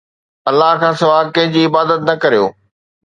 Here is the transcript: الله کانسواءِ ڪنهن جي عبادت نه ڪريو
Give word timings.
الله 0.51 0.71
کانسواءِ 0.83 1.19
ڪنهن 1.35 1.53
جي 1.57 1.61
عبادت 1.69 2.09
نه 2.11 2.17
ڪريو 2.25 2.53